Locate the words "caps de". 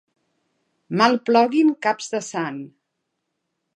1.87-2.23